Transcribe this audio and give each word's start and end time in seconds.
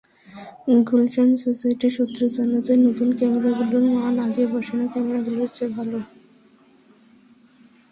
Gulshan 0.87 1.29
society 1.43 1.87
সূত্রে 1.89 2.25
জানা 2.35 2.59
যায়, 2.65 2.79
নতুন 2.87 3.09
ক্যামেরাগুলোর 3.17 3.85
মান 3.95 4.15
আগে 4.27 4.43
বসানো 4.53 4.85
ক্যামেরাগুলোর 4.93 5.49
চেয়েও 5.55 5.71
ভালো। 5.77 5.99